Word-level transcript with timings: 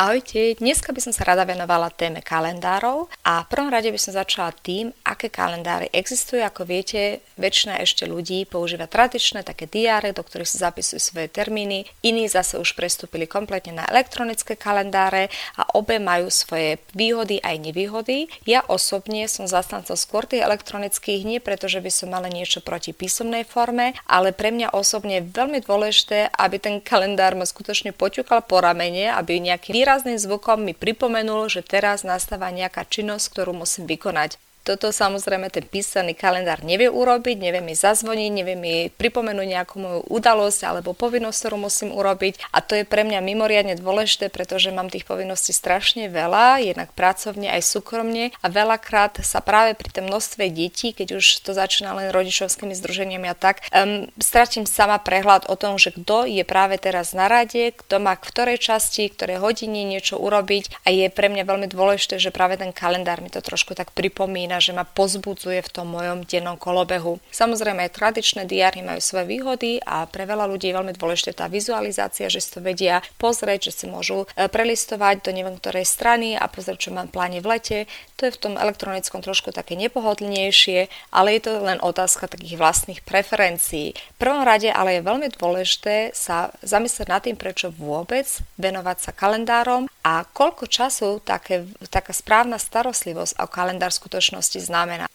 Ahojte, 0.00 0.56
dneska 0.56 0.96
by 0.96 1.00
som 1.04 1.12
sa 1.12 1.28
rada 1.28 1.44
venovala 1.44 1.92
téme 1.92 2.24
kalendárov 2.24 3.12
a 3.20 3.44
v 3.44 3.50
prvom 3.52 3.68
rade 3.68 3.92
by 3.92 4.00
som 4.00 4.16
začala 4.16 4.48
tým, 4.48 4.96
aké 5.04 5.28
kalendáry 5.28 5.92
existujú. 5.92 6.40
Ako 6.40 6.64
viete, 6.64 7.20
väčšina 7.36 7.76
ešte 7.84 8.08
ľudí 8.08 8.48
používa 8.48 8.88
tradičné 8.88 9.44
také 9.44 9.68
diáre, 9.68 10.16
do 10.16 10.24
ktorých 10.24 10.48
si 10.48 10.56
zapisujú 10.56 11.00
svoje 11.04 11.28
termíny. 11.28 11.84
Iní 12.00 12.32
zase 12.32 12.56
už 12.56 12.80
prestúpili 12.80 13.28
kompletne 13.28 13.76
na 13.76 13.84
elektronické 13.92 14.56
kalendáre 14.56 15.28
a 15.60 15.68
obe 15.76 16.00
majú 16.00 16.32
svoje 16.32 16.80
výhody 16.96 17.36
aj 17.44 17.60
nevýhody. 17.60 18.32
Ja 18.48 18.64
osobne 18.72 19.28
som 19.28 19.44
zastancov 19.44 20.00
skôr 20.00 20.24
tých 20.24 20.40
elektronických, 20.48 21.28
nie 21.28 21.44
preto, 21.44 21.68
že 21.68 21.84
by 21.84 21.92
som 21.92 22.08
mala 22.08 22.32
niečo 22.32 22.64
proti 22.64 22.96
písomnej 22.96 23.44
forme, 23.44 23.92
ale 24.08 24.32
pre 24.32 24.48
mňa 24.48 24.72
osobne 24.72 25.20
je 25.20 25.28
veľmi 25.28 25.60
dôležité, 25.60 26.32
aby 26.40 26.56
ten 26.56 26.80
kalendár 26.80 27.36
ma 27.36 27.44
skutočne 27.44 27.92
poťukal 27.92 28.48
po 28.48 28.64
ramene, 28.64 29.12
aby 29.12 29.36
nejaký 29.36 29.76
výraz 29.76 29.89
výrazným 29.90 30.22
zvukom 30.22 30.62
mi 30.62 30.70
pripomenul, 30.70 31.50
že 31.50 31.66
teraz 31.66 32.06
nastáva 32.06 32.54
nejaká 32.54 32.86
činnosť, 32.86 33.26
ktorú 33.34 33.58
musím 33.58 33.90
vykonať. 33.90 34.38
Toto 34.60 34.92
samozrejme 34.92 35.48
ten 35.48 35.64
písaný 35.64 36.12
kalendár 36.12 36.60
nevie 36.60 36.92
urobiť, 36.92 37.36
nevie 37.40 37.64
mi 37.64 37.72
zazvoniť, 37.72 38.30
nevie 38.30 38.56
mi 38.60 38.74
pripomenúť 38.92 39.46
nejakú 39.48 39.76
moju 39.80 40.00
udalosť 40.12 40.68
alebo 40.68 40.92
povinnosť, 40.92 41.36
ktorú 41.40 41.56
musím 41.56 41.90
urobiť. 41.96 42.52
A 42.52 42.60
to 42.60 42.76
je 42.76 42.84
pre 42.84 43.00
mňa 43.02 43.24
mimoriadne 43.24 43.74
dôležité, 43.80 44.28
pretože 44.28 44.68
mám 44.68 44.92
tých 44.92 45.08
povinností 45.08 45.56
strašne 45.56 46.12
veľa, 46.12 46.60
jednak 46.60 46.92
pracovne 46.92 47.48
aj 47.48 47.64
súkromne. 47.64 48.36
A 48.44 48.46
veľakrát 48.52 49.24
sa 49.24 49.40
práve 49.40 49.72
pri 49.72 49.88
tom 49.88 50.12
množstve 50.12 50.52
detí, 50.52 50.92
keď 50.92 51.16
už 51.16 51.40
to 51.40 51.56
začína 51.56 51.96
len 51.96 52.12
rodičovskými 52.12 52.76
združeniami 52.76 53.32
a 53.32 53.36
tak, 53.38 53.64
um, 53.72 54.12
stratím 54.20 54.68
sama 54.68 55.00
prehľad 55.00 55.48
o 55.48 55.56
tom, 55.56 55.80
že 55.80 55.96
kto 55.96 56.28
je 56.28 56.44
práve 56.44 56.76
teraz 56.76 57.16
na 57.16 57.32
rade, 57.32 57.72
kto 57.72 57.96
má 57.96 58.12
v 58.12 58.26
ktorej 58.28 58.58
časti, 58.60 59.08
ktorej 59.08 59.40
hodine 59.40 59.88
niečo 59.88 60.20
urobiť. 60.20 60.84
A 60.84 60.92
je 60.92 61.08
pre 61.08 61.32
mňa 61.32 61.48
veľmi 61.48 61.68
dôležité, 61.72 62.20
že 62.20 62.34
práve 62.34 62.60
ten 62.60 62.74
kalendár 62.74 63.24
mi 63.24 63.32
to 63.32 63.40
trošku 63.40 63.72
tak 63.72 63.96
pripomína 63.96 64.49
spomína, 64.50 64.58
že 64.58 64.74
ma 64.74 64.82
pozbudzuje 64.82 65.62
v 65.62 65.70
tom 65.70 65.94
mojom 65.94 66.26
dennom 66.26 66.58
kolobehu. 66.58 67.22
Samozrejme 67.30 67.86
aj 67.86 67.94
tradičné 67.94 68.42
diáry 68.50 68.82
majú 68.82 68.98
svoje 68.98 69.30
výhody 69.30 69.78
a 69.86 70.10
pre 70.10 70.26
veľa 70.26 70.50
ľudí 70.50 70.74
je 70.74 70.76
veľmi 70.76 70.92
dôležitá 70.98 71.30
tá 71.38 71.46
vizualizácia, 71.46 72.26
že 72.26 72.42
si 72.42 72.50
to 72.50 72.58
vedia 72.58 72.98
pozrieť, 73.22 73.70
že 73.70 73.72
si 73.72 73.86
môžu 73.86 74.26
e, 74.34 74.50
prelistovať 74.50 75.22
do 75.22 75.30
neviem 75.30 75.54
ktorej 75.54 75.86
strany 75.86 76.34
a 76.34 76.50
pozrieť, 76.50 76.90
čo 76.90 76.90
mám 76.90 77.06
v 77.06 77.14
pláne 77.14 77.38
v 77.38 77.46
lete. 77.46 77.78
To 78.18 78.26
je 78.26 78.34
v 78.34 78.42
tom 78.42 78.54
elektronickom 78.58 79.22
trošku 79.22 79.54
také 79.54 79.78
nepohodlnejšie, 79.78 80.90
ale 81.14 81.38
je 81.38 81.40
to 81.46 81.62
len 81.62 81.78
otázka 81.78 82.26
takých 82.26 82.58
vlastných 82.58 83.00
preferencií. 83.06 83.94
V 83.94 84.18
prvom 84.18 84.42
rade 84.42 84.66
ale 84.66 84.98
je 84.98 85.06
veľmi 85.06 85.28
dôležité 85.30 86.10
sa 86.10 86.50
zamyslieť 86.66 87.06
nad 87.06 87.22
tým, 87.22 87.38
prečo 87.38 87.70
vôbec 87.70 88.26
venovať 88.58 88.96
sa 88.98 89.10
kalendárom 89.14 89.86
a 90.02 90.26
koľko 90.26 90.66
času 90.66 91.22
také, 91.22 91.68
taká 91.92 92.12
správna 92.16 92.56
starostlivosť 92.56 93.36
o 93.36 93.46
kalendár 93.48 93.92
skutočne 93.92 94.39
skutočnosti 94.40 94.72
znamená. 94.72 95.06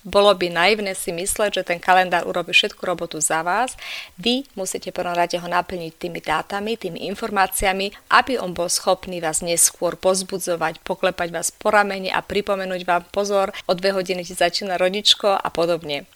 Bolo 0.00 0.32
by 0.32 0.48
naivné 0.48 0.96
si 0.96 1.12
mysleť, 1.12 1.60
že 1.60 1.68
ten 1.68 1.76
kalendár 1.76 2.24
urobí 2.24 2.56
všetku 2.56 2.80
robotu 2.88 3.20
za 3.20 3.44
vás. 3.44 3.76
Vy 4.16 4.48
musíte 4.56 4.96
prvom 4.96 5.12
rade 5.12 5.36
ho 5.36 5.44
naplniť 5.44 5.92
tými 5.92 6.24
dátami, 6.24 6.80
tými 6.80 7.04
informáciami, 7.12 7.92
aby 8.08 8.40
on 8.40 8.56
bol 8.56 8.72
schopný 8.72 9.20
vás 9.20 9.44
neskôr 9.44 10.00
pozbudzovať, 10.00 10.80
poklepať 10.80 11.28
vás 11.36 11.52
po 11.52 11.68
ramene 11.68 12.08
a 12.08 12.24
pripomenúť 12.24 12.80
vám 12.88 13.04
pozor, 13.12 13.52
o 13.68 13.76
dve 13.76 13.92
hodiny 13.92 14.24
ti 14.24 14.32
začína 14.32 14.80
rodičko 14.80 15.36
a 15.36 15.48
podobne 15.52 16.08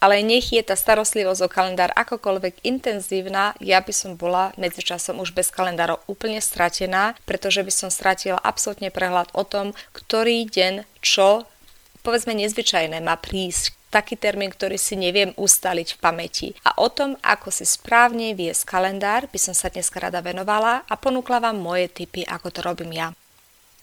ale 0.00 0.24
nech 0.24 0.48
je 0.48 0.64
tá 0.64 0.72
starostlivosť 0.74 1.44
o 1.44 1.52
kalendár 1.52 1.92
akokoľvek 1.92 2.64
intenzívna, 2.64 3.52
ja 3.60 3.84
by 3.84 3.92
som 3.92 4.16
bola 4.16 4.56
medzičasom 4.56 5.20
už 5.20 5.36
bez 5.36 5.52
kalendárov 5.52 6.00
úplne 6.08 6.40
stratená, 6.40 7.12
pretože 7.28 7.60
by 7.60 7.68
som 7.68 7.92
stratila 7.92 8.40
absolútne 8.40 8.88
prehľad 8.88 9.28
o 9.36 9.44
tom, 9.44 9.76
ktorý 9.92 10.48
deň 10.48 10.88
čo 11.04 11.44
povedzme 12.00 12.32
nezvyčajné 12.36 12.98
má 13.04 13.16
prísť 13.20 13.76
taký 13.90 14.14
termín, 14.14 14.54
ktorý 14.54 14.78
si 14.78 14.94
neviem 14.94 15.34
ustaliť 15.34 15.98
v 15.98 16.00
pamäti. 16.00 16.48
A 16.62 16.78
o 16.78 16.88
tom, 16.88 17.18
ako 17.20 17.50
si 17.50 17.66
správne 17.66 18.32
viesť 18.38 18.64
kalendár, 18.64 19.26
by 19.26 19.38
som 19.38 19.52
sa 19.52 19.68
dnes 19.68 19.90
rada 19.90 20.22
venovala 20.22 20.86
a 20.86 20.94
ponúkla 20.94 21.42
vám 21.42 21.58
moje 21.58 21.90
tipy, 21.90 22.22
ako 22.22 22.48
to 22.54 22.60
robím 22.62 22.94
ja. 22.94 23.10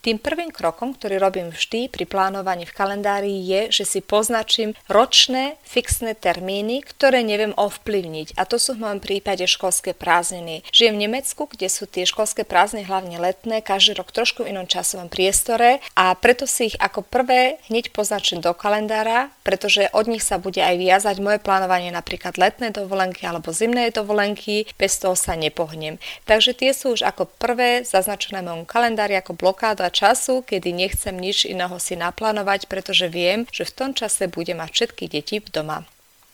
Tým 0.08 0.16
prvým 0.16 0.48
krokom, 0.48 0.96
ktorý 0.96 1.20
robím 1.20 1.52
vždy 1.52 1.92
pri 1.92 2.08
plánovaní 2.08 2.64
v 2.64 2.72
kalendári 2.72 3.44
je, 3.44 3.68
že 3.68 3.84
si 3.84 4.00
poznačím 4.00 4.72
ročné 4.88 5.60
fixné 5.68 6.16
termíny, 6.16 6.80
ktoré 6.80 7.20
neviem 7.20 7.52
ovplyvniť. 7.52 8.32
A 8.40 8.48
to 8.48 8.56
sú 8.56 8.72
v 8.72 8.88
mojom 8.88 9.04
prípade 9.04 9.44
školské 9.44 9.92
prázdniny. 9.92 10.64
Žijem 10.72 10.96
v 10.96 11.02
Nemecku, 11.04 11.44
kde 11.44 11.68
sú 11.68 11.84
tie 11.84 12.08
školské 12.08 12.48
prázdniny 12.48 12.88
hlavne 12.88 13.20
letné, 13.20 13.60
každý 13.60 14.00
rok 14.00 14.08
trošku 14.08 14.48
v 14.48 14.56
inom 14.56 14.64
časovom 14.64 15.12
priestore 15.12 15.84
a 15.92 16.16
preto 16.16 16.48
si 16.48 16.72
ich 16.72 16.80
ako 16.80 17.04
prvé 17.04 17.60
hneď 17.68 17.92
poznačím 17.92 18.40
do 18.40 18.56
kalendára, 18.56 19.28
pretože 19.44 19.92
od 19.92 20.08
nich 20.08 20.24
sa 20.24 20.40
bude 20.40 20.64
aj 20.64 20.72
viazať 20.80 21.20
moje 21.20 21.36
plánovanie 21.36 21.92
napríklad 21.92 22.40
letné 22.40 22.72
dovolenky 22.72 23.28
alebo 23.28 23.52
zimné 23.52 23.92
dovolenky, 23.92 24.72
bez 24.80 25.04
toho 25.04 25.12
sa 25.12 25.36
nepohnem. 25.36 26.00
Takže 26.24 26.56
tie 26.56 26.72
sú 26.72 26.96
už 26.96 27.04
ako 27.04 27.28
prvé 27.28 27.84
zaznačené 27.84 28.40
v 28.40 28.48
mojom 28.48 28.64
kalendári 28.64 29.12
ako 29.20 29.36
blokáda 29.36 29.97
času, 29.98 30.46
kedy 30.46 30.70
nechcem 30.70 31.18
nič 31.18 31.42
iného 31.50 31.74
si 31.82 31.98
naplánovať, 31.98 32.70
pretože 32.70 33.10
viem, 33.10 33.42
že 33.50 33.66
v 33.66 33.74
tom 33.74 33.90
čase 33.90 34.30
budem 34.30 34.62
mať 34.62 34.70
všetky 34.70 35.04
deti 35.10 35.42
doma. 35.50 35.82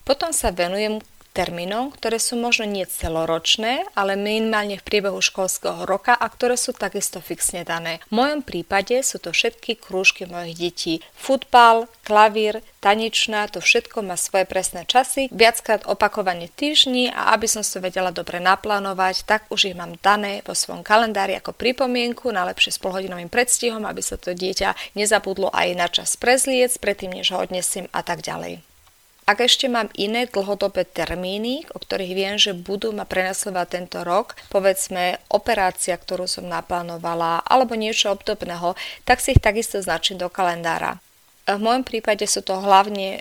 Potom 0.04 0.36
sa 0.36 0.52
venujem 0.52 1.00
termínom, 1.34 1.90
ktoré 1.90 2.22
sú 2.22 2.38
možno 2.38 2.64
nie 2.70 2.86
celoročné, 2.86 3.90
ale 3.98 4.14
minimálne 4.14 4.78
v 4.78 4.86
priebehu 4.86 5.18
školského 5.18 5.82
roka 5.82 6.14
a 6.14 6.26
ktoré 6.30 6.54
sú 6.54 6.70
takisto 6.70 7.18
fixne 7.18 7.66
dané. 7.66 7.98
V 8.08 8.22
mojom 8.22 8.46
prípade 8.46 9.02
sú 9.02 9.18
to 9.18 9.34
všetky 9.34 9.74
krúžky 9.82 10.30
mojich 10.30 10.54
detí. 10.54 10.94
Futbal, 11.18 11.90
klavír, 12.06 12.62
tanečná, 12.78 13.50
to 13.50 13.58
všetko 13.58 14.06
má 14.06 14.14
svoje 14.14 14.46
presné 14.46 14.86
časy, 14.86 15.26
viackrát 15.34 15.82
opakovanie 15.90 16.46
týždni 16.54 17.10
a 17.10 17.34
aby 17.34 17.50
som 17.50 17.66
to 17.66 17.82
vedela 17.82 18.14
dobre 18.14 18.38
naplánovať, 18.38 19.26
tak 19.26 19.50
už 19.50 19.75
ich 19.75 19.76
mám 19.76 19.98
dané 19.98 20.46
vo 20.46 20.54
svojom 20.54 20.87
kalendári 20.87 21.34
ako 21.34 21.50
pripomienku, 21.50 22.30
najlepšie 22.30 22.78
s 22.78 22.78
polhodinovým 22.78 23.32
predstihom, 23.32 23.82
aby 23.82 24.04
sa 24.04 24.14
to 24.14 24.37
dieťa 24.37 24.94
nezabudlo 24.94 25.50
aj 25.50 25.69
na 25.75 25.88
čas 25.90 26.14
prezliec, 26.14 26.76
predtým 26.78 27.10
než 27.10 27.34
ho 27.34 27.42
odnesiem 27.42 27.90
a 27.90 28.06
tak 28.06 28.22
ďalej. 28.22 28.74
Ak 29.25 29.41
ešte 29.41 29.73
mám 29.73 29.88
iné 29.97 30.29
dlhodobé 30.29 30.85
termíny, 30.85 31.65
o 31.73 31.81
ktorých 31.81 32.12
viem, 32.12 32.37
že 32.37 32.53
budú 32.53 32.93
ma 32.93 33.09
prenasledovať 33.09 33.69
tento 33.73 34.05
rok, 34.05 34.37
povedzme 34.53 35.17
operácia, 35.32 35.97
ktorú 35.97 36.29
som 36.29 36.44
naplánovala, 36.44 37.41
alebo 37.49 37.73
niečo 37.73 38.12
obdobného, 38.12 38.76
tak 39.09 39.25
si 39.25 39.32
ich 39.32 39.41
takisto 39.41 39.81
značím 39.81 40.21
do 40.21 40.29
kalendára. 40.29 41.00
V 41.44 41.61
mojom 41.61 41.85
prípade 41.85 42.25
sú 42.25 42.41
to 42.41 42.56
hlavne 42.56 43.20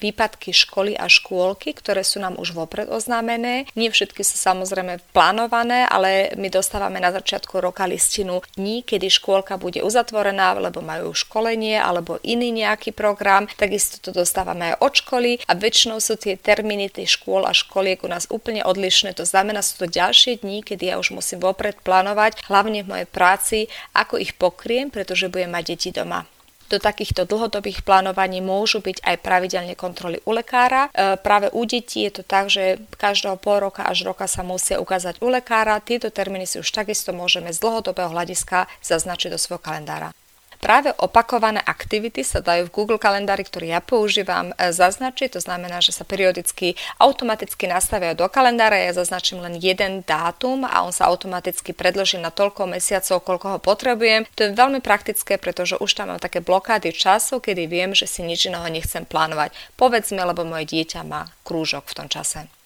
výpadky 0.00 0.56
školy 0.56 0.96
a 0.96 1.04
škôlky, 1.04 1.76
ktoré 1.76 2.00
sú 2.00 2.16
nám 2.16 2.40
už 2.40 2.56
vopred 2.56 2.88
oznámené. 2.88 3.68
Nie 3.76 3.92
všetky 3.92 4.24
sú 4.24 4.40
samozrejme 4.40 5.04
plánované, 5.12 5.84
ale 5.84 6.32
my 6.40 6.48
dostávame 6.48 6.96
na 6.96 7.12
začiatku 7.12 7.60
roka 7.60 7.84
listinu 7.84 8.40
dní, 8.56 8.80
kedy 8.88 9.12
škôlka 9.12 9.60
bude 9.60 9.84
uzatvorená, 9.84 10.56
lebo 10.56 10.80
majú 10.80 11.12
školenie 11.12 11.76
alebo 11.76 12.16
iný 12.24 12.56
nejaký 12.56 12.96
program. 12.96 13.44
Takisto 13.60 14.00
to 14.00 14.16
dostávame 14.16 14.72
aj 14.72 14.80
od 14.80 14.92
školy 15.04 15.30
a 15.44 15.52
väčšinou 15.52 16.00
sú 16.00 16.16
tie 16.16 16.40
termíny 16.40 16.88
tých 16.88 17.20
škôl 17.20 17.44
a 17.44 17.52
školiek 17.52 18.00
u 18.00 18.08
nás 18.08 18.32
úplne 18.32 18.64
odlišné. 18.64 19.12
To 19.20 19.28
znamená, 19.28 19.60
sú 19.60 19.84
to 19.84 19.92
ďalšie 19.92 20.40
dni, 20.40 20.64
kedy 20.64 20.88
ja 20.88 20.96
už 20.96 21.12
musím 21.12 21.44
vopred 21.44 21.76
plánovať, 21.84 22.48
hlavne 22.48 22.80
v 22.80 22.90
mojej 22.96 23.08
práci, 23.12 23.58
ako 23.92 24.16
ich 24.16 24.32
pokriem, 24.40 24.88
pretože 24.88 25.28
budem 25.28 25.52
mať 25.52 25.76
deti 25.76 25.92
doma. 25.92 26.24
Do 26.68 26.76
takýchto 26.76 27.24
dlhodobých 27.24 27.80
plánovaní 27.80 28.44
môžu 28.44 28.84
byť 28.84 29.00
aj 29.00 29.16
pravidelne 29.24 29.72
kontroly 29.72 30.20
u 30.28 30.36
lekára. 30.36 30.92
E, 30.92 31.16
práve 31.16 31.48
u 31.56 31.64
detí 31.64 32.04
je 32.04 32.20
to 32.20 32.22
tak, 32.22 32.52
že 32.52 32.76
každého 33.00 33.40
pol 33.40 33.64
roka 33.64 33.88
až 33.88 34.04
roka 34.04 34.28
sa 34.28 34.44
musia 34.44 34.76
ukázať 34.76 35.24
u 35.24 35.32
lekára. 35.32 35.80
Tieto 35.80 36.12
termíny 36.12 36.44
si 36.44 36.60
už 36.60 36.68
takisto 36.68 37.16
môžeme 37.16 37.48
z 37.56 37.58
dlhodobého 37.64 38.12
hľadiska 38.12 38.68
zaznačiť 38.84 39.32
do 39.32 39.40
svojho 39.40 39.64
kalendára. 39.64 40.12
Práve 40.58 40.90
opakované 40.98 41.62
aktivity 41.62 42.26
sa 42.26 42.42
dajú 42.42 42.66
v 42.66 42.74
Google 42.74 42.98
kalendári, 42.98 43.46
ktorý 43.46 43.70
ja 43.70 43.80
používam, 43.80 44.50
e, 44.58 44.74
zaznačiť. 44.74 45.38
To 45.38 45.40
znamená, 45.40 45.78
že 45.78 45.94
sa 45.94 46.02
periodicky 46.02 46.74
automaticky 46.98 47.70
nastavia 47.70 48.18
do 48.18 48.26
kalendára. 48.26 48.74
Ja 48.82 48.90
zaznačím 48.98 49.38
len 49.38 49.54
jeden 49.62 50.02
dátum 50.02 50.66
a 50.66 50.82
on 50.82 50.90
sa 50.90 51.06
automaticky 51.06 51.70
predloží 51.70 52.18
na 52.18 52.34
toľko 52.34 52.66
mesiacov, 52.74 53.22
koľko 53.22 53.46
ho 53.54 53.58
potrebujem. 53.62 54.26
To 54.34 54.50
je 54.50 54.58
veľmi 54.58 54.82
praktické, 54.82 55.38
pretože 55.38 55.78
už 55.78 55.94
tam 55.94 56.10
mám 56.10 56.18
také 56.18 56.42
blokády 56.42 56.90
času, 56.90 57.38
kedy 57.38 57.70
viem, 57.70 57.94
že 57.94 58.10
si 58.10 58.26
nič 58.26 58.50
iného 58.50 58.66
nechcem 58.66 59.06
plánovať. 59.06 59.54
Povedzme, 59.78 60.18
lebo 60.26 60.42
moje 60.42 60.66
dieťa 60.66 61.06
má 61.06 61.30
krúžok 61.46 61.86
v 61.86 61.96
tom 62.02 62.08
čase. 62.10 62.57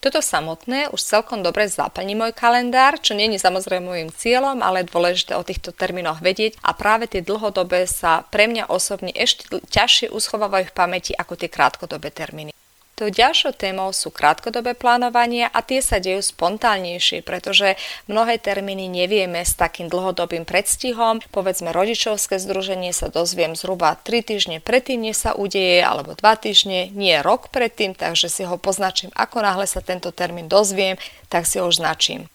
Toto 0.00 0.24
samotné 0.24 0.88
už 0.96 1.04
celkom 1.04 1.44
dobre 1.44 1.68
zaplní 1.68 2.16
môj 2.16 2.32
kalendár, 2.32 2.96
čo 3.04 3.12
je 3.12 3.36
samozrejme 3.36 3.84
môjim 3.84 4.08
cieľom, 4.08 4.64
ale 4.64 4.80
je 4.80 4.96
dôležité 4.96 5.36
o 5.36 5.44
týchto 5.44 5.76
termínoch 5.76 6.24
vedieť 6.24 6.56
a 6.64 6.72
práve 6.72 7.04
tie 7.04 7.20
dlhodobé 7.20 7.84
sa 7.84 8.24
pre 8.32 8.48
mňa 8.48 8.72
osobne 8.72 9.12
ešte 9.12 9.60
ťažšie 9.60 10.08
uschovávajú 10.08 10.72
v 10.72 10.76
pamäti 10.76 11.12
ako 11.12 11.36
tie 11.36 11.52
krátkodobé 11.52 12.08
termíny. 12.08 12.56
Tou 13.00 13.08
ďalšou 13.08 13.56
témou 13.56 13.96
sú 13.96 14.12
krátkodobé 14.12 14.76
plánovania 14.76 15.48
a 15.48 15.64
tie 15.64 15.80
sa 15.80 15.96
dejú 16.04 16.20
spontálnejšie, 16.20 17.24
pretože 17.24 17.80
mnohé 18.12 18.36
termíny 18.36 18.92
nevieme 18.92 19.40
s 19.40 19.56
takým 19.56 19.88
dlhodobým 19.88 20.44
predstihom. 20.44 21.24
Povedzme, 21.32 21.72
rodičovské 21.72 22.36
združenie 22.36 22.92
sa 22.92 23.08
dozviem 23.08 23.56
zhruba 23.56 23.96
3 23.96 24.20
týždne 24.20 24.60
predtým, 24.60 25.00
než 25.00 25.16
sa 25.16 25.32
udeje, 25.32 25.80
alebo 25.80 26.12
2 26.12 26.44
týždne, 26.44 26.92
nie 26.92 27.16
rok 27.24 27.48
predtým, 27.48 27.96
takže 27.96 28.28
si 28.28 28.44
ho 28.44 28.60
poznačím, 28.60 29.08
ako 29.16 29.48
náhle 29.48 29.64
sa 29.64 29.80
tento 29.80 30.12
termín 30.12 30.52
dozviem, 30.52 31.00
tak 31.32 31.48
si 31.48 31.56
ho 31.56 31.72
označím 31.72 32.28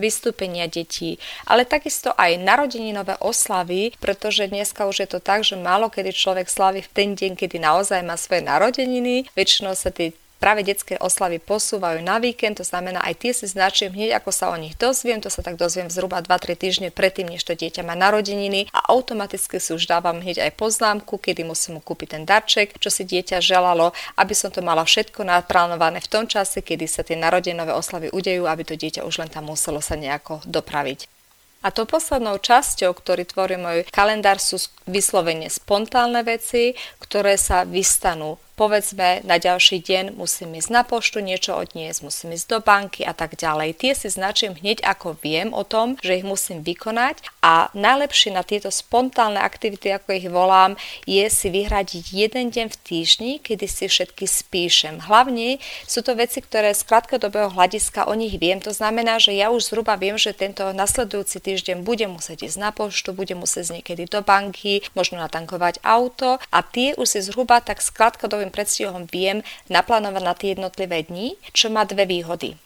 vystúpenia 0.00 0.66
detí, 0.66 1.20
ale 1.44 1.68
takisto 1.68 2.16
aj 2.16 2.40
narodeninové 2.40 3.20
oslavy, 3.20 3.92
pretože 4.00 4.48
dneska 4.48 4.88
už 4.88 5.04
je 5.04 5.08
to 5.12 5.20
tak, 5.20 5.44
že 5.44 5.60
málo 5.60 5.92
kedy 5.92 6.10
človek 6.16 6.48
slaví 6.48 6.80
v 6.80 6.92
ten 6.96 7.08
deň, 7.12 7.36
kedy 7.36 7.60
naozaj 7.60 8.00
má 8.00 8.16
svoje 8.16 8.42
narodeniny. 8.42 9.28
Väčšinou 9.36 9.76
sa 9.76 9.92
tie 9.92 10.16
práve 10.40 10.64
detské 10.64 10.96
oslavy 10.96 11.36
posúvajú 11.38 12.00
na 12.00 12.16
víkend, 12.16 12.58
to 12.58 12.64
znamená 12.64 13.04
aj 13.04 13.14
tie 13.20 13.32
si 13.36 13.46
značím 13.46 13.92
hneď 13.92 14.18
ako 14.18 14.32
sa 14.32 14.48
o 14.48 14.56
nich 14.56 14.74
dozviem, 14.80 15.20
to 15.20 15.28
sa 15.28 15.44
tak 15.44 15.60
dozviem 15.60 15.92
zhruba 15.92 16.24
2-3 16.24 16.56
týždne 16.56 16.88
predtým, 16.88 17.28
než 17.28 17.44
to 17.44 17.52
dieťa 17.52 17.84
má 17.84 17.92
narodeniny 17.92 18.72
a 18.72 18.90
automaticky 18.90 19.60
si 19.60 19.76
už 19.76 19.84
dávam 19.84 20.18
hneď 20.18 20.48
aj 20.48 20.56
poznámku, 20.56 21.20
kedy 21.20 21.44
musím 21.44 21.78
mu 21.78 21.80
kúpiť 21.84 22.16
ten 22.16 22.24
darček, 22.24 22.80
čo 22.80 22.88
si 22.88 23.04
dieťa 23.04 23.44
želalo, 23.44 23.92
aby 24.16 24.32
som 24.32 24.48
to 24.48 24.64
mala 24.64 24.82
všetko 24.82 25.22
naplánované 25.22 26.00
v 26.00 26.10
tom 26.10 26.24
čase, 26.24 26.64
kedy 26.64 26.88
sa 26.88 27.04
tie 27.04 27.20
narodenové 27.20 27.76
oslavy 27.76 28.08
udejú, 28.08 28.48
aby 28.48 28.64
to 28.64 28.74
dieťa 28.74 29.04
už 29.04 29.20
len 29.20 29.28
tam 29.28 29.52
muselo 29.52 29.84
sa 29.84 29.94
nejako 30.00 30.40
dopraviť. 30.48 31.20
A 31.60 31.68
to 31.68 31.84
poslednou 31.84 32.40
časťou, 32.40 32.96
ktorý 32.96 33.28
tvorí 33.28 33.60
môj 33.60 33.84
kalendár, 33.92 34.40
sú 34.40 34.56
vyslovene 34.88 35.52
spontánne 35.52 36.24
veci, 36.24 36.72
ktoré 37.04 37.36
sa 37.36 37.68
vystanú 37.68 38.40
povedzme 38.60 39.24
na 39.24 39.40
ďalší 39.40 39.80
deň 39.80 40.20
musím 40.20 40.60
ísť 40.60 40.68
na 40.68 40.84
poštu 40.84 41.24
niečo 41.24 41.56
odniesť, 41.56 42.04
musím 42.04 42.36
ísť 42.36 42.46
do 42.52 42.58
banky 42.60 43.08
a 43.08 43.16
tak 43.16 43.40
ďalej. 43.40 43.80
Tie 43.80 43.96
si 43.96 44.12
značím 44.12 44.52
hneď 44.52 44.84
ako 44.84 45.16
viem 45.16 45.56
o 45.56 45.64
tom, 45.64 45.96
že 46.04 46.20
ich 46.20 46.26
musím 46.28 46.60
vykonať 46.60 47.24
a 47.40 47.72
najlepšie 47.72 48.36
na 48.36 48.44
tieto 48.44 48.68
spontánne 48.68 49.40
aktivity, 49.40 49.88
ako 49.96 50.12
ich 50.12 50.28
volám, 50.28 50.76
je 51.08 51.24
si 51.32 51.48
vyhradiť 51.48 52.04
jeden 52.12 52.52
deň 52.52 52.68
v 52.68 52.76
týždni, 52.84 53.32
kedy 53.40 53.64
si 53.64 53.88
všetky 53.88 54.28
spíšem. 54.28 55.08
Hlavne 55.08 55.56
sú 55.88 56.04
to 56.04 56.12
veci, 56.12 56.44
ktoré 56.44 56.76
z 56.76 56.84
krátkodobého 56.84 57.48
hľadiska 57.56 58.04
o 58.04 58.12
nich 58.12 58.36
viem. 58.36 58.60
To 58.60 58.76
znamená, 58.76 59.16
že 59.16 59.32
ja 59.32 59.48
už 59.48 59.72
zhruba 59.72 59.96
viem, 59.96 60.20
že 60.20 60.36
tento 60.36 60.68
nasledujúci 60.76 61.40
týždeň 61.40 61.80
budem 61.80 62.12
musieť 62.12 62.44
ísť 62.44 62.58
na 62.60 62.76
poštu, 62.76 63.16
budem 63.16 63.40
musieť 63.40 63.80
niekedy 63.80 64.04
do 64.04 64.20
banky, 64.20 64.84
možno 64.92 65.16
natankovať 65.16 65.80
auto 65.80 66.36
a 66.52 66.58
tie 66.60 66.92
už 67.00 67.08
si 67.08 67.20
zhruba 67.24 67.64
tak 67.64 67.80
s 67.80 67.88
krátkodobým 67.88 68.49
časovým 68.50 68.58
predstihom 68.58 69.02
viem 69.06 69.46
naplánovať 69.70 70.22
na 70.26 70.34
tie 70.34 70.48
jednotlivé 70.58 71.06
dni, 71.06 71.38
čo 71.54 71.70
má 71.70 71.86
dve 71.86 72.06
výhody. 72.06 72.58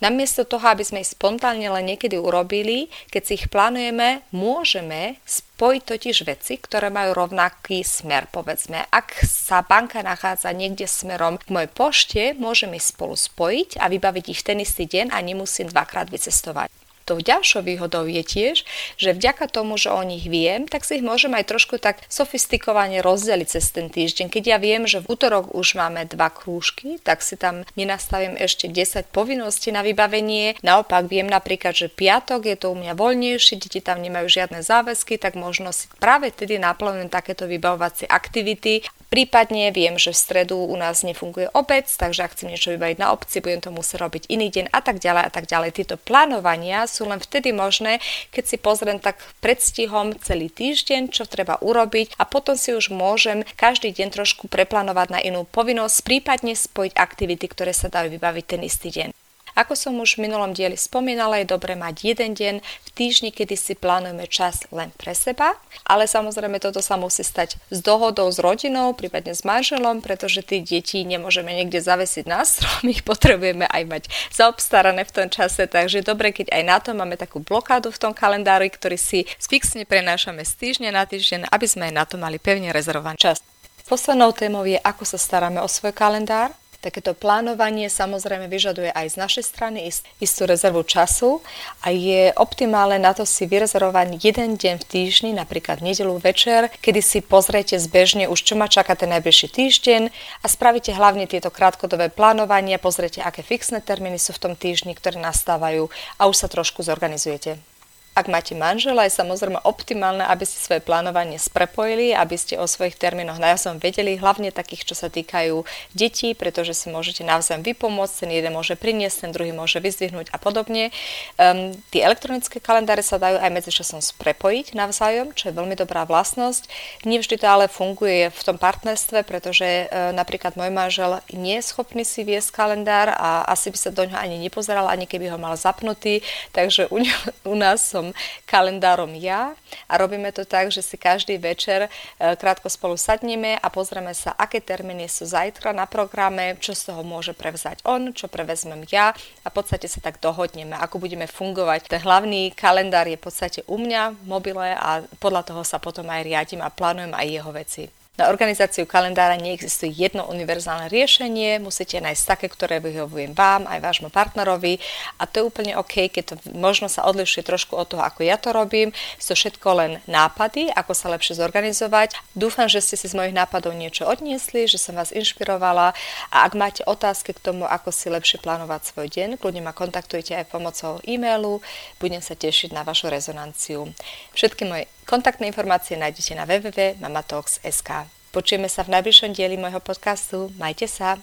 Namiesto 0.00 0.48
toho, 0.48 0.64
aby 0.64 0.80
sme 0.80 1.04
ich 1.04 1.12
spontánne 1.12 1.68
len 1.68 1.92
niekedy 1.92 2.16
urobili, 2.16 2.88
keď 3.12 3.20
si 3.20 3.32
ich 3.36 3.52
plánujeme, 3.52 4.24
môžeme 4.32 5.20
spojiť 5.28 5.82
totiž 5.84 6.16
veci, 6.24 6.56
ktoré 6.56 6.88
majú 6.88 7.12
rovnaký 7.12 7.84
smer. 7.84 8.24
Povedzme, 8.32 8.88
ak 8.88 9.20
sa 9.28 9.60
banka 9.60 10.00
nachádza 10.00 10.56
niekde 10.56 10.88
smerom 10.88 11.36
k 11.36 11.52
mojej 11.52 11.68
pošte, 11.68 12.22
môžeme 12.32 12.80
ich 12.80 12.88
spolu 12.88 13.12
spojiť 13.12 13.76
a 13.76 13.92
vybaviť 13.92 14.24
ich 14.32 14.40
ten 14.40 14.64
istý 14.64 14.88
deň 14.88 15.12
a 15.12 15.20
nemusím 15.20 15.68
dvakrát 15.68 16.08
vycestovať. 16.08 16.72
Tou 17.08 17.18
ďalšou 17.18 17.66
výhodou 17.66 18.06
je 18.06 18.22
tiež, 18.22 18.62
že 18.96 19.10
vďaka 19.16 19.50
tomu, 19.50 19.74
že 19.80 19.90
o 19.90 20.02
nich 20.06 20.28
viem, 20.30 20.68
tak 20.68 20.86
si 20.86 21.00
ich 21.00 21.04
môžem 21.04 21.34
aj 21.34 21.48
trošku 21.50 21.82
tak 21.82 22.02
sofistikovane 22.06 23.02
rozdeliť 23.02 23.48
cez 23.50 23.66
ten 23.74 23.90
týždeň. 23.90 24.30
Keď 24.30 24.44
ja 24.46 24.58
viem, 24.62 24.86
že 24.86 25.02
v 25.02 25.10
útorok 25.16 25.50
už 25.56 25.74
máme 25.74 26.06
dva 26.06 26.30
krúžky, 26.30 27.02
tak 27.02 27.24
si 27.24 27.34
tam 27.34 27.66
nenastavím 27.74 28.38
ešte 28.38 28.70
10 28.70 29.10
povinností 29.10 29.74
na 29.74 29.82
vybavenie. 29.82 30.54
Naopak 30.62 31.10
viem 31.10 31.26
napríklad, 31.26 31.74
že 31.74 31.90
piatok 31.90 32.46
je 32.46 32.56
to 32.56 32.70
u 32.70 32.76
mňa 32.78 32.94
voľnejšie, 32.94 33.58
deti 33.58 33.80
tam 33.82 34.04
nemajú 34.04 34.30
žiadne 34.30 34.62
záväzky, 34.62 35.18
tak 35.18 35.34
možno 35.34 35.74
si 35.74 35.90
práve 35.98 36.30
tedy 36.30 36.60
naplánujem 36.60 37.10
takéto 37.10 37.50
vybavovacie 37.50 38.06
aktivity 38.06 38.86
Prípadne 39.10 39.74
viem, 39.74 39.98
že 39.98 40.14
v 40.14 40.22
stredu 40.22 40.54
u 40.54 40.78
nás 40.78 41.02
nefunguje 41.02 41.50
obec, 41.50 41.90
takže 41.90 42.22
ak 42.22 42.38
chcem 42.38 42.46
niečo 42.46 42.70
vybaviť 42.70 43.02
na 43.02 43.10
obci, 43.10 43.42
budem 43.42 43.58
to 43.58 43.74
musieť 43.74 44.06
robiť 44.06 44.22
iný 44.30 44.54
deň 44.54 44.70
a 44.70 44.78
tak 44.78 45.02
ďalej 45.02 45.22
a 45.26 45.30
tak 45.34 45.50
ďalej. 45.50 45.74
Tieto 45.74 45.98
plánovania 45.98 46.86
sú 46.86 47.10
len 47.10 47.18
vtedy 47.18 47.50
možné, 47.50 47.98
keď 48.30 48.44
si 48.46 48.56
pozriem 48.62 49.02
tak 49.02 49.18
predstihom 49.42 50.14
celý 50.22 50.46
týždeň, 50.46 51.10
čo 51.10 51.26
treba 51.26 51.58
urobiť 51.58 52.14
a 52.16 52.24
potom 52.24 52.54
si 52.54 52.70
už 52.70 52.94
môžem 52.94 53.42
každý 53.58 53.90
deň 53.90 54.14
trošku 54.14 54.46
preplánovať 54.46 55.08
na 55.10 55.18
inú 55.18 55.42
povinnosť, 55.42 56.06
prípadne 56.06 56.54
spojiť 56.54 56.94
aktivity, 56.94 57.50
ktoré 57.50 57.74
sa 57.74 57.90
dajú 57.90 58.14
vybaviť 58.14 58.44
ten 58.46 58.62
istý 58.62 58.94
deň. 58.94 59.19
Ako 59.58 59.74
som 59.74 59.96
už 59.98 60.16
v 60.16 60.28
minulom 60.28 60.54
dieli 60.54 60.78
spomínala, 60.78 61.42
je 61.42 61.50
dobre 61.50 61.74
mať 61.74 62.14
jeden 62.14 62.30
deň 62.34 62.54
v 62.62 62.88
týždni, 62.94 63.30
kedy 63.34 63.54
si 63.54 63.74
plánujeme 63.74 64.26
čas 64.30 64.66
len 64.70 64.94
pre 64.94 65.16
seba, 65.16 65.58
ale 65.86 66.06
samozrejme 66.06 66.62
toto 66.62 66.78
sa 66.82 66.94
musí 67.00 67.22
stať 67.26 67.58
s 67.70 67.78
dohodou 67.82 68.30
s 68.30 68.38
rodinou, 68.38 68.94
prípadne 68.94 69.34
s 69.34 69.42
manželom, 69.42 70.02
pretože 70.04 70.42
tí 70.46 70.62
deti 70.62 71.02
nemôžeme 71.02 71.50
niekde 71.50 71.82
zavesiť 71.82 72.24
na 72.28 72.46
strom, 72.46 72.86
ich 72.94 73.02
potrebujeme 73.02 73.66
aj 73.66 73.82
mať 73.86 74.02
zaobstarané 74.30 75.02
v 75.06 75.14
tom 75.14 75.28
čase, 75.32 75.66
takže 75.66 76.06
dobre, 76.06 76.30
keď 76.30 76.52
aj 76.54 76.62
na 76.62 76.78
to 76.78 76.90
máme 76.94 77.18
takú 77.18 77.42
blokádu 77.42 77.90
v 77.90 78.00
tom 78.00 78.12
kalendári, 78.14 78.70
ktorý 78.70 78.98
si 79.00 79.26
fixne 79.38 79.82
prenášame 79.88 80.46
z 80.46 80.52
týždňa 80.56 80.90
na 80.94 81.04
týždeň, 81.04 81.50
aby 81.50 81.66
sme 81.66 81.90
aj 81.90 81.94
na 81.94 82.04
to 82.06 82.16
mali 82.20 82.38
pevne 82.38 82.70
rezervovaný 82.70 83.18
čas. 83.18 83.42
Poslednou 83.90 84.30
témou 84.30 84.62
je, 84.62 84.78
ako 84.78 85.02
sa 85.02 85.18
staráme 85.18 85.58
o 85.58 85.66
svoj 85.66 85.90
kalendár. 85.90 86.54
Takéto 86.80 87.12
plánovanie 87.12 87.92
samozrejme 87.92 88.48
vyžaduje 88.48 88.88
aj 88.88 89.12
z 89.12 89.16
našej 89.20 89.44
strany 89.44 89.84
ist, 89.84 90.08
istú 90.16 90.48
rezervu 90.48 90.80
času 90.80 91.44
a 91.84 91.92
je 91.92 92.32
optimálne 92.40 92.96
na 92.96 93.12
to 93.12 93.28
si 93.28 93.44
vyrezervovať 93.44 94.16
jeden 94.16 94.56
deň 94.56 94.80
v 94.80 94.88
týždni, 94.88 95.30
napríklad 95.36 95.84
v 95.84 95.92
nedelu 95.92 96.16
večer, 96.16 96.72
kedy 96.80 97.04
si 97.04 97.20
pozriete 97.20 97.76
zbežne 97.76 98.32
už 98.32 98.40
čo 98.40 98.56
ma 98.56 98.64
čaká 98.64 98.96
ten 98.96 99.12
najbližší 99.12 99.52
týždeň 99.52 100.02
a 100.40 100.46
spravíte 100.48 100.96
hlavne 100.96 101.28
tieto 101.28 101.52
krátkodobé 101.52 102.08
plánovanie, 102.08 102.80
pozriete 102.80 103.20
aké 103.20 103.44
fixné 103.44 103.84
termíny 103.84 104.16
sú 104.16 104.32
v 104.32 104.48
tom 104.48 104.54
týždni, 104.56 104.96
ktoré 104.96 105.20
nastávajú 105.20 105.92
a 106.16 106.32
už 106.32 106.36
sa 106.36 106.48
trošku 106.48 106.80
zorganizujete. 106.80 107.69
Ak 108.10 108.26
máte 108.26 108.58
manžela, 108.58 109.06
je 109.06 109.14
samozrejme 109.14 109.62
optimálne, 109.62 110.26
aby 110.26 110.42
ste 110.42 110.58
svoje 110.58 110.82
plánovanie 110.82 111.38
sprepojili, 111.38 112.10
aby 112.10 112.34
ste 112.34 112.58
o 112.58 112.66
svojich 112.66 112.98
termínoch 112.98 113.38
navzájom 113.38 113.78
vedeli, 113.78 114.18
hlavne 114.18 114.50
takých, 114.50 114.92
čo 114.92 114.94
sa 114.98 115.06
týkajú 115.06 115.62
detí, 115.94 116.34
pretože 116.34 116.74
si 116.74 116.90
môžete 116.90 117.22
navzájom 117.22 117.62
vypomôcť, 117.62 118.26
ten 118.26 118.30
jeden 118.34 118.50
môže 118.50 118.74
priniesť, 118.74 119.16
ten 119.24 119.30
druhý 119.30 119.54
môže 119.54 119.78
vyzdvihnúť 119.78 120.34
a 120.34 120.42
podobne. 120.42 120.90
Um, 121.38 121.70
tie 121.94 122.02
elektronické 122.02 122.58
kalendáre 122.58 123.06
sa 123.06 123.22
dajú 123.22 123.38
aj 123.38 123.46
medzičasom 123.46 124.02
sprepojiť 124.02 124.74
navzájom, 124.74 125.30
čo 125.38 125.48
je 125.48 125.56
veľmi 125.56 125.78
dobrá 125.78 126.02
vlastnosť. 126.02 126.66
Nie 127.06 127.22
vždy 127.22 127.38
to 127.38 127.46
ale 127.46 127.70
funguje 127.70 128.34
v 128.34 128.40
tom 128.42 128.58
partnerstve, 128.58 129.22
pretože 129.22 129.86
uh, 129.86 130.10
napríklad 130.10 130.58
môj 130.58 130.74
manžel 130.74 131.22
nie 131.30 131.62
je 131.62 131.68
schopný 131.70 132.02
si 132.02 132.26
viesť 132.26 132.58
kalendár 132.58 133.14
a 133.14 133.46
asi 133.46 133.70
by 133.70 133.78
sa 133.78 133.94
do 133.94 134.02
ňoho 134.02 134.18
ani 134.18 134.36
nepozeral, 134.42 134.90
ani 134.90 135.06
keby 135.06 135.30
ho 135.30 135.38
mal 135.38 135.54
zapnutý, 135.54 136.26
takže 136.50 136.90
u, 136.90 136.98
u 137.46 137.54
nás 137.54 137.86
som 137.86 138.09
kalendárom 138.44 139.12
ja 139.16 139.54
a 139.86 139.94
robíme 139.98 140.30
to 140.34 140.42
tak, 140.48 140.72
že 140.74 140.82
si 140.82 140.96
každý 140.98 141.38
večer 141.38 141.86
e, 141.86 141.88
krátko 142.36 142.66
spolu 142.66 142.96
sadneme 142.98 143.56
a 143.58 143.66
pozrieme 143.68 144.14
sa, 144.16 144.34
aké 144.34 144.58
termíny 144.58 145.06
sú 145.06 145.28
zajtra 145.28 145.70
na 145.76 145.84
programe, 145.84 146.56
čo 146.58 146.74
z 146.74 146.92
toho 146.92 147.02
môže 147.06 147.36
prevzať 147.36 147.82
on, 147.86 148.10
čo 148.16 148.26
prevezmem 148.26 148.86
ja 148.90 149.12
a 149.44 149.48
v 149.48 149.54
podstate 149.54 149.86
sa 149.86 150.02
tak 150.02 150.18
dohodneme, 150.18 150.74
ako 150.76 151.02
budeme 151.02 151.30
fungovať. 151.30 151.90
Ten 151.90 152.02
hlavný 152.02 152.52
kalendár 152.56 153.06
je 153.06 153.18
v 153.18 153.24
podstate 153.24 153.60
u 153.68 153.76
mňa 153.76 154.16
v 154.16 154.22
mobile 154.24 154.74
a 154.74 155.04
podľa 155.18 155.52
toho 155.52 155.62
sa 155.62 155.78
potom 155.78 156.08
aj 156.08 156.26
riadím 156.26 156.62
a 156.64 156.72
plánujem 156.72 157.12
aj 157.12 157.26
jeho 157.28 157.52
veci. 157.52 157.99
Na 158.20 158.28
organizáciu 158.28 158.84
kalendára 158.84 159.40
neexistuje 159.40 159.96
jedno 159.96 160.28
univerzálne 160.28 160.92
riešenie, 160.92 161.56
musíte 161.56 162.04
nájsť 162.04 162.24
také, 162.28 162.52
ktoré 162.52 162.76
vyhovuje 162.76 163.32
vám, 163.32 163.64
aj 163.64 163.80
vášmu 163.80 164.12
partnerovi 164.12 164.76
a 165.16 165.24
to 165.24 165.40
je 165.40 165.48
úplne 165.48 165.72
OK, 165.80 166.12
keď 166.12 166.24
to 166.28 166.34
možno 166.52 166.92
sa 166.92 167.08
odlišuje 167.08 167.48
trošku 167.48 167.72
od 167.80 167.88
toho, 167.88 168.04
ako 168.04 168.20
ja 168.20 168.36
to 168.36 168.52
robím. 168.52 168.92
Sú 169.16 169.32
všetko 169.32 169.68
len 169.72 169.92
nápady, 170.04 170.68
ako 170.68 170.92
sa 170.92 171.08
lepšie 171.08 171.40
zorganizovať. 171.40 172.20
Dúfam, 172.36 172.68
že 172.68 172.84
ste 172.84 173.00
si 173.00 173.08
z 173.08 173.16
mojich 173.16 173.32
nápadov 173.32 173.72
niečo 173.72 174.04
odniesli, 174.04 174.68
že 174.68 174.76
som 174.76 175.00
vás 175.00 175.16
inšpirovala 175.16 175.96
a 176.28 176.36
ak 176.44 176.52
máte 176.60 176.84
otázky 176.84 177.32
k 177.32 177.40
tomu, 177.40 177.64
ako 177.64 177.88
si 177.88 178.12
lepšie 178.12 178.36
plánovať 178.44 178.92
svoj 178.92 179.08
deň, 179.08 179.40
kľudne 179.40 179.64
ma 179.64 179.72
kontaktujte 179.72 180.36
aj 180.36 180.52
pomocou 180.52 181.00
e-mailu, 181.08 181.64
budem 181.96 182.20
sa 182.20 182.36
tešiť 182.36 182.76
na 182.76 182.84
vašu 182.84 183.08
rezonanciu. 183.08 183.88
Všetky 184.36 184.68
moje 184.68 184.84
Kontaktné 185.06 185.48
informácie 185.48 185.96
nájdete 185.96 186.34
na 186.36 186.44
www.mamatalks.sk. 186.44 187.90
Počujeme 188.30 188.68
sa 188.70 188.86
v 188.86 188.94
najbližšom 188.98 189.34
dieli 189.34 189.58
môjho 189.58 189.82
podcastu. 189.82 190.54
Majte 190.58 190.86
sa! 190.86 191.18